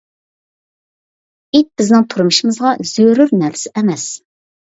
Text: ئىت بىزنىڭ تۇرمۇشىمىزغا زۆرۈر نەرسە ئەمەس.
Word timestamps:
ئىت 1.51 1.59
بىزنىڭ 1.81 2.07
تۇرمۇشىمىزغا 2.15 2.73
زۆرۈر 2.93 3.37
نەرسە 3.45 3.75
ئەمەس. 3.83 4.09